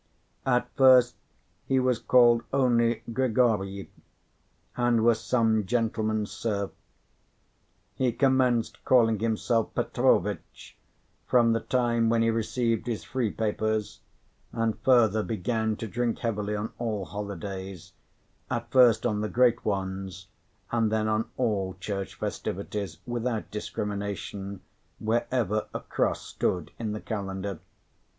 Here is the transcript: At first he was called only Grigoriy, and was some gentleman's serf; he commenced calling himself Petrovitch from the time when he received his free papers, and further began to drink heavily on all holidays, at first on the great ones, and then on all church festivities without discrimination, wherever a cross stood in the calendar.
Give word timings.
At 0.47 0.67
first 0.75 1.13
he 1.67 1.79
was 1.79 1.99
called 1.99 2.41
only 2.51 3.03
Grigoriy, 3.13 3.91
and 4.75 5.03
was 5.03 5.21
some 5.21 5.67
gentleman's 5.67 6.31
serf; 6.31 6.71
he 7.93 8.11
commenced 8.11 8.83
calling 8.83 9.19
himself 9.19 9.75
Petrovitch 9.75 10.75
from 11.27 11.53
the 11.53 11.59
time 11.59 12.09
when 12.09 12.23
he 12.23 12.31
received 12.31 12.87
his 12.87 13.03
free 13.03 13.29
papers, 13.29 13.99
and 14.51 14.79
further 14.79 15.21
began 15.21 15.75
to 15.75 15.85
drink 15.87 16.17
heavily 16.17 16.55
on 16.55 16.73
all 16.79 17.05
holidays, 17.05 17.93
at 18.49 18.71
first 18.71 19.05
on 19.05 19.21
the 19.21 19.29
great 19.29 19.63
ones, 19.63 20.29
and 20.71 20.91
then 20.91 21.07
on 21.07 21.29
all 21.37 21.75
church 21.79 22.15
festivities 22.15 22.97
without 23.05 23.51
discrimination, 23.51 24.61
wherever 24.97 25.67
a 25.75 25.79
cross 25.79 26.25
stood 26.25 26.71
in 26.79 26.93
the 26.93 27.01
calendar. 27.01 27.59